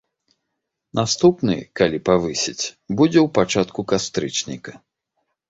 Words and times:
Наступны, 0.99 1.57
калі 1.81 1.99
павысяць, 2.09 2.65
будзе 3.01 3.19
ў 3.25 3.27
пачатку 3.37 3.87
кастрычніка. 3.95 4.71